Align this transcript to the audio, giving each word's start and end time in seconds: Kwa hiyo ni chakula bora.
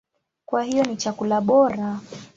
Kwa 0.45 0.63
hiyo 0.63 0.83
ni 0.83 0.97
chakula 0.97 1.41
bora. 1.41 1.99